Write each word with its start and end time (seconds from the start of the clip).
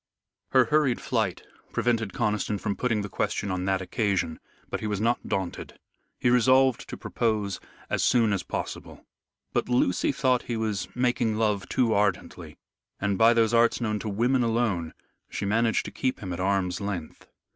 Her 0.49 0.65
hurried 0.65 0.99
flight 0.99 1.43
prevented 1.73 2.11
Conniston 2.11 2.57
from 2.59 2.75
putting 2.75 3.03
the 3.03 3.07
question 3.07 3.51
on 3.51 3.65
that 3.65 3.83
occasion. 3.83 4.39
But 4.67 4.79
he 4.79 4.87
was 4.87 4.99
not 4.99 5.27
daunted. 5.27 5.77
He 6.17 6.31
resolved 6.31 6.89
to 6.89 6.97
propose 6.97 7.59
as 7.87 8.03
soon 8.03 8.33
as 8.33 8.41
possible. 8.41 9.05
But 9.53 9.69
Lucy 9.69 10.11
thought 10.11 10.41
he 10.41 10.57
was 10.57 10.87
making 10.95 11.37
love 11.37 11.69
too 11.69 11.93
ardently, 11.93 12.57
and 12.99 13.15
by 13.15 13.35
those 13.35 13.53
arts 13.53 13.79
known 13.79 13.99
to 13.99 14.09
women 14.09 14.41
alone, 14.41 14.95
she 15.29 15.45
managed 15.45 15.85
to 15.85 15.91
keep 15.91 16.19
him 16.19 16.33
at 16.33 16.39
arm's 16.39 16.81
length. 16.81 17.27